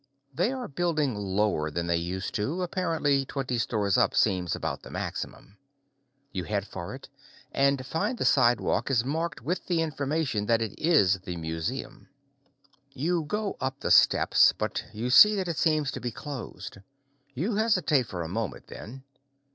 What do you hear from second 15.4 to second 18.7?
it seems to be closed. You hesitate for a moment,